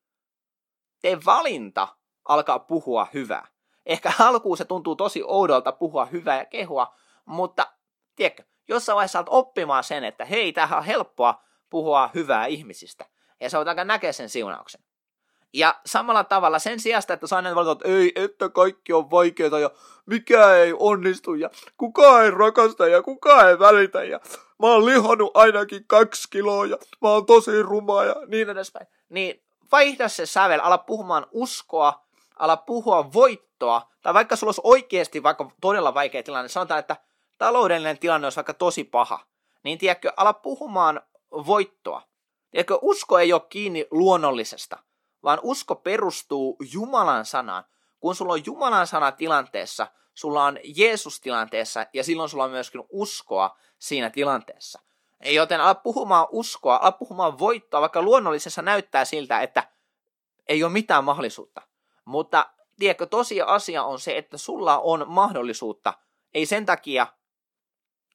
tee 1.01 1.19
valinta 1.25 1.87
alkaa 2.25 2.59
puhua 2.59 3.07
hyvää. 3.13 3.47
Ehkä 3.85 4.13
alkuun 4.19 4.57
se 4.57 4.65
tuntuu 4.65 4.95
tosi 4.95 5.23
oudolta 5.25 5.71
puhua 5.71 6.05
hyvää 6.05 6.37
ja 6.37 6.45
kehua, 6.45 6.95
mutta 7.25 7.73
tiedätkö, 8.15 8.43
jossain 8.67 8.95
vaiheessa 8.95 9.13
saat 9.13 9.27
oppimaan 9.29 9.83
sen, 9.83 10.03
että 10.03 10.25
hei, 10.25 10.53
tämähän 10.53 10.79
on 10.79 10.85
helppoa 10.85 11.43
puhua 11.69 12.09
hyvää 12.13 12.45
ihmisistä. 12.45 13.05
Ja 13.41 13.49
sä 13.49 13.57
voit 13.57 13.67
aika 13.67 13.83
näkeä 13.83 14.11
sen 14.11 14.29
siunauksen. 14.29 14.81
Ja 15.53 15.79
samalla 15.85 16.23
tavalla 16.23 16.59
sen 16.59 16.79
sijasta, 16.79 17.13
että 17.13 17.27
sä 17.27 17.35
aina 17.35 17.55
valitat, 17.55 17.81
että 17.81 17.97
ei, 17.97 18.11
että 18.15 18.49
kaikki 18.49 18.93
on 18.93 19.11
vaikeaa 19.11 19.59
ja 19.59 19.69
mikä 20.05 20.53
ei 20.53 20.73
onnistu 20.79 21.33
ja 21.33 21.49
kuka 21.77 22.23
ei 22.23 22.31
rakasta 22.31 22.87
ja 22.87 23.01
kuka 23.01 23.49
ei 23.49 23.59
välitä 23.59 24.03
ja 24.03 24.19
mä 24.59 24.67
oon 24.67 24.85
lihannut 24.85 25.31
ainakin 25.37 25.83
kaksi 25.87 26.29
kiloa 26.29 26.65
ja 26.65 26.77
mä 27.01 27.09
oon 27.09 27.25
tosi 27.25 27.61
ruma 27.61 28.03
ja 28.03 28.15
niin 28.27 28.49
edespäin. 28.49 28.87
Niin 29.09 29.43
vaihda 29.71 30.09
se 30.09 30.25
sävel, 30.25 30.59
ala 30.63 30.77
puhumaan 30.77 31.27
uskoa, 31.31 32.05
ala 32.39 32.57
puhua 32.57 33.13
voittoa, 33.13 33.91
tai 34.01 34.13
vaikka 34.13 34.35
sulla 34.35 34.49
olisi 34.49 34.61
oikeasti 34.63 35.23
vaikka 35.23 35.51
todella 35.61 35.93
vaikea 35.93 36.23
tilanne, 36.23 36.49
sanotaan, 36.49 36.79
että 36.79 36.95
taloudellinen 37.37 37.97
tilanne 37.97 38.25
olisi 38.25 38.35
vaikka 38.35 38.53
tosi 38.53 38.83
paha, 38.83 39.19
niin 39.63 39.77
tiedätkö, 39.77 40.13
ala 40.17 40.33
puhumaan 40.33 41.01
voittoa. 41.31 42.10
Tiedätkö, 42.51 42.77
usko 42.81 43.19
ei 43.19 43.33
ole 43.33 43.41
kiinni 43.49 43.87
luonnollisesta, 43.91 44.77
vaan 45.23 45.39
usko 45.43 45.75
perustuu 45.75 46.57
Jumalan 46.73 47.25
sanaan. 47.25 47.63
Kun 47.99 48.15
sulla 48.15 48.33
on 48.33 48.45
Jumalan 48.45 48.87
sana 48.87 49.11
tilanteessa, 49.11 49.87
sulla 50.13 50.45
on 50.45 50.59
Jeesus 50.63 51.21
tilanteessa 51.21 51.85
ja 51.93 52.03
silloin 52.03 52.29
sulla 52.29 52.43
on 52.43 52.51
myöskin 52.51 52.83
uskoa 52.89 53.57
siinä 53.79 54.09
tilanteessa. 54.09 54.79
Joten 55.25 55.61
ala 55.61 55.75
puhumaan 55.75 56.27
uskoa, 56.31 56.75
ala 56.75 56.91
puhumaan 56.91 57.39
voittoa, 57.39 57.81
vaikka 57.81 58.01
luonnollisessa 58.01 58.61
näyttää 58.61 59.05
siltä, 59.05 59.41
että 59.41 59.67
ei 60.47 60.63
ole 60.63 60.71
mitään 60.71 61.03
mahdollisuutta. 61.03 61.61
Mutta 62.05 62.49
tiedätkö, 62.79 63.07
asia 63.45 63.83
on 63.83 63.99
se, 63.99 64.17
että 64.17 64.37
sulla 64.37 64.79
on 64.79 65.05
mahdollisuutta, 65.07 65.93
ei 66.33 66.45
sen 66.45 66.65
takia, 66.65 67.07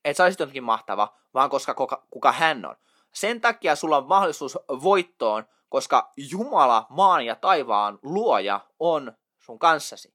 että 0.05 0.17
sä 0.17 0.25
olisit 0.25 0.41
jotenkin 0.41 0.65
mahtava, 0.65 1.17
vaan 1.35 1.51
koska 1.51 1.75
kuka, 1.75 2.07
kuka 2.11 2.33
hän 2.33 2.65
on. 2.65 2.77
Sen 3.17 3.41
takia 3.41 3.77
sulla 3.77 3.97
on 3.97 4.09
mahdollisuus 4.09 4.59
voittoon, 4.83 5.45
koska 5.69 6.13
Jumala, 6.17 6.87
maan 6.89 7.27
ja 7.27 7.37
taivaan 7.37 7.99
luoja 8.03 8.61
on 8.79 9.13
sun 9.39 9.59
kanssasi. 9.59 10.15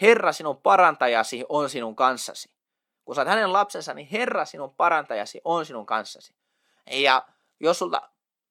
Herra 0.00 0.32
sinun 0.32 0.56
parantajasi 0.56 1.44
on 1.48 1.70
sinun 1.70 1.96
kanssasi. 1.96 2.54
Kun 3.04 3.18
oot 3.18 3.28
hänen 3.28 3.52
lapsensa, 3.52 3.94
niin 3.94 4.08
Herra 4.12 4.44
sinun 4.44 4.74
parantajasi 4.74 5.40
on 5.44 5.66
sinun 5.66 5.86
kanssasi. 5.86 6.34
Ja 6.90 7.26
jos 7.60 7.78
sulta 7.78 8.02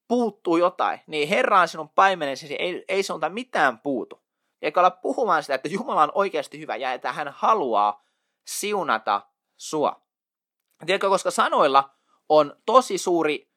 puuttuu 0.08 0.56
jotain, 0.56 1.00
niin 1.06 1.28
Herra 1.28 1.60
on 1.60 1.68
sinun 1.68 1.88
paimenesi, 1.88 2.54
ei, 2.58 2.84
ei 2.88 3.02
sinulta 3.02 3.28
mitään 3.28 3.78
puutu. 3.78 4.22
Eikä 4.62 4.80
olla 4.80 4.90
puhumaan 4.90 5.42
sitä, 5.42 5.54
että 5.54 5.68
Jumala 5.68 6.02
on 6.02 6.12
oikeasti 6.14 6.58
hyvä 6.58 6.76
ja 6.76 6.92
että 6.92 7.12
hän 7.12 7.28
haluaa 7.28 8.04
siunata 8.44 9.22
sua. 9.56 10.02
Tiedätkö, 10.86 11.08
koska 11.08 11.30
sanoilla 11.30 11.90
on 12.28 12.56
tosi 12.66 12.98
suuri 12.98 13.51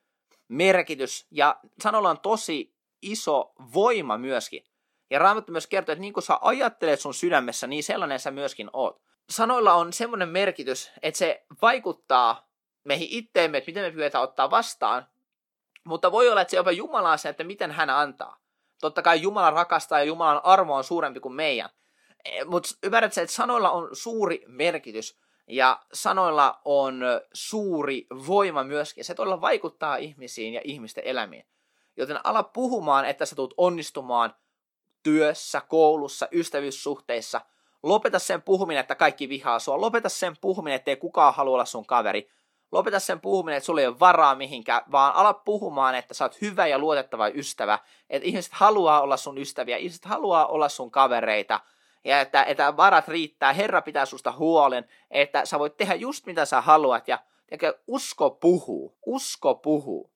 merkitys 0.47 1.27
ja 1.31 1.59
sanoilla 1.83 2.09
on 2.09 2.19
tosi 2.19 2.75
iso 3.01 3.53
voima 3.73 4.17
myöskin. 4.17 4.63
Ja 5.09 5.19
Raamattu 5.19 5.51
myös 5.51 5.67
kertoo, 5.67 5.93
että 5.93 6.01
niin 6.01 6.13
kuin 6.13 6.23
sä 6.23 6.37
ajattelet 6.41 6.99
sun 6.99 7.13
sydämessä, 7.13 7.67
niin 7.67 7.83
sellainen 7.83 8.19
sä 8.19 8.31
myöskin 8.31 8.69
oot. 8.73 9.01
Sanoilla 9.29 9.73
on 9.73 9.93
semmoinen 9.93 10.29
merkitys, 10.29 10.91
että 11.01 11.17
se 11.17 11.45
vaikuttaa 11.61 12.49
meihin 12.83 13.07
itteemme, 13.11 13.57
että 13.57 13.69
miten 13.69 13.83
me 13.83 13.91
pyydetään 13.91 14.23
ottaa 14.23 14.51
vastaan, 14.51 15.07
mutta 15.83 16.11
voi 16.11 16.29
olla, 16.29 16.41
että 16.41 16.51
se 16.51 16.57
jopa 16.57 16.71
Jumalaa 16.71 17.17
se, 17.17 17.29
että 17.29 17.43
miten 17.43 17.71
hän 17.71 17.89
antaa. 17.89 18.41
Totta 18.81 19.01
kai 19.01 19.21
Jumala 19.21 19.49
rakastaa 19.49 19.99
ja 19.99 20.05
Jumalan 20.05 20.41
arvo 20.43 20.75
on 20.75 20.83
suurempi 20.83 21.19
kuin 21.19 21.35
meidän. 21.35 21.69
E, 22.25 22.43
mutta 22.43 22.69
ymmärrät 22.83 23.17
että 23.17 23.35
sanoilla 23.35 23.71
on 23.71 23.89
suuri 23.93 24.43
merkitys 24.47 25.17
ja 25.47 25.81
sanoilla 25.93 26.61
on 26.65 27.01
suuri 27.33 28.07
voima 28.27 28.63
myöskin. 28.63 29.05
Se 29.05 29.13
todella 29.13 29.41
vaikuttaa 29.41 29.95
ihmisiin 29.95 30.53
ja 30.53 30.61
ihmisten 30.63 31.03
elämiin. 31.07 31.45
Joten 31.97 32.19
ala 32.23 32.43
puhumaan, 32.43 33.05
että 33.05 33.25
sä 33.25 33.35
tulet 33.35 33.53
onnistumaan 33.57 34.35
työssä, 35.03 35.61
koulussa, 35.61 36.27
ystävyyssuhteissa. 36.31 37.41
Lopeta 37.83 38.19
sen 38.19 38.41
puhuminen, 38.41 38.81
että 38.81 38.95
kaikki 38.95 39.29
vihaa 39.29 39.59
sua. 39.59 39.81
Lopeta 39.81 40.09
sen 40.09 40.37
puhuminen, 40.41 40.75
että 40.75 40.91
ei 40.91 40.97
kukaan 40.97 41.33
halua 41.33 41.53
olla 41.53 41.65
sun 41.65 41.85
kaveri. 41.85 42.29
Lopeta 42.71 42.99
sen 42.99 43.21
puhuminen, 43.21 43.57
että 43.57 43.65
sulla 43.65 43.81
ei 43.81 43.87
ole 43.87 43.99
varaa 43.99 44.35
mihinkään, 44.35 44.81
vaan 44.91 45.15
ala 45.15 45.33
puhumaan, 45.33 45.95
että 45.95 46.13
sä 46.13 46.25
oot 46.25 46.41
hyvä 46.41 46.67
ja 46.67 46.79
luotettava 46.79 47.27
ystävä. 47.27 47.79
Että 48.09 48.27
ihmiset 48.27 48.53
haluaa 48.53 49.01
olla 49.01 49.17
sun 49.17 49.37
ystäviä, 49.37 49.77
ihmiset 49.77 50.05
haluaa 50.05 50.45
olla 50.45 50.69
sun 50.69 50.91
kavereita. 50.91 51.59
Ja 52.05 52.21
että, 52.21 52.43
että 52.43 52.77
varat 52.77 53.07
riittää, 53.07 53.53
Herra 53.53 53.81
pitää 53.81 54.05
susta 54.05 54.31
huolen, 54.31 54.85
että 55.11 55.45
sä 55.45 55.59
voit 55.59 55.77
tehdä 55.77 55.95
just 55.95 56.25
mitä 56.25 56.45
sä 56.45 56.61
haluat. 56.61 57.07
Ja, 57.07 57.19
ja 57.61 57.73
usko 57.87 58.29
puhuu, 58.29 58.97
usko 59.05 59.55
puhuu. 59.55 60.11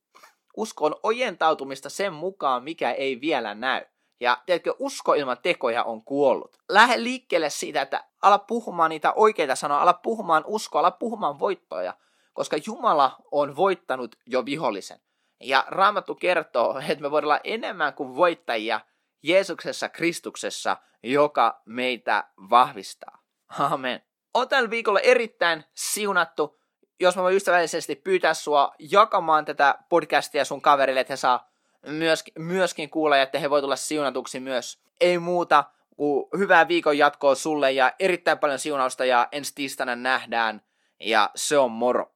Usko 0.58 0.86
on 0.86 0.96
ojentautumista 1.04 1.90
sen 1.90 2.14
mukaan, 2.14 2.64
mikä 2.64 2.92
ei 2.92 3.22
vielä 3.22 3.56
näy. 3.56 3.86
Ja 4.20 4.38
tiedätkö, 4.46 4.74
usko 4.80 5.14
ilman 5.14 5.38
tekoja 5.42 5.84
on 5.84 6.04
kuollut. 6.04 6.58
Lähde 6.70 7.04
liikkeelle 7.04 7.50
siitä, 7.50 7.82
että 7.82 8.04
ala 8.22 8.38
puhumaan 8.38 8.90
niitä 8.90 9.14
oikeita 9.14 9.56
sanoja, 9.56 9.82
ala 9.82 9.94
puhumaan 9.94 10.44
uskoa, 10.48 10.80
ala 10.80 10.92
puhumaan 10.92 11.40
voittoja 11.40 11.94
koska 12.40 12.58
Jumala 12.66 13.16
on 13.32 13.56
voittanut 13.56 14.16
jo 14.26 14.46
vihollisen. 14.46 15.00
Ja 15.40 15.66
Raamattu 15.68 16.16
kertoo, 16.16 16.80
että 16.90 17.02
me 17.02 17.12
voidaan 17.12 17.28
olla 17.28 17.40
enemmän 17.44 17.94
kuin 17.94 18.16
voittajia 18.16 18.80
Jeesuksessa 19.24 19.90
Kristuksessa, 19.90 20.78
joka 21.04 21.62
meitä 21.66 22.24
vahvistaa. 22.50 23.24
Amen. 23.60 24.02
On 24.34 24.50
tällä 24.50 24.70
viikolla 24.70 25.00
erittäin 25.00 25.64
siunattu. 25.74 26.60
Jos 27.00 27.16
mä 27.16 27.24
voin 27.24 27.36
ystävällisesti 27.36 27.96
pyytää 27.96 28.34
sua 28.34 28.72
jakamaan 28.80 29.46
tätä 29.46 29.76
podcastia 29.90 30.46
sun 30.46 30.62
kaverille, 30.62 31.00
että 31.00 31.14
he 31.14 31.18
saa 31.18 31.50
myöskin, 31.86 32.34
myöskin 32.38 32.90
kuulla 32.90 33.18
ja 33.18 33.24
että 33.24 33.40
he 33.40 33.50
voi 33.50 33.62
tulla 33.62 33.76
siunatuksi 33.76 34.40
myös. 34.40 34.80
Ei 35.02 35.18
muuta 35.18 35.64
kuin 35.96 36.26
hyvää 36.38 36.68
viikon 36.68 36.98
jatkoa 36.98 37.36
sulle 37.36 37.72
ja 37.72 37.94
erittäin 38.00 38.40
paljon 38.40 38.60
siunausta 38.60 39.06
ja 39.06 39.28
ensi 39.32 39.56
tiistaina 39.56 39.96
nähdään 39.96 40.62
ja 41.00 41.30
se 41.36 41.58
on 41.58 41.72
moro. 41.72 42.12